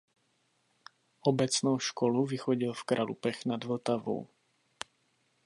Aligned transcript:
Obecnou 1.21 1.79
školu 1.79 2.25
vychodil 2.25 2.73
v 2.73 2.83
Kralupech 2.83 3.45
nad 3.45 3.63
Vltavou. 3.63 4.27